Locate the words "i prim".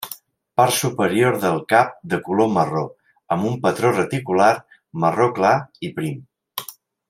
5.91-6.19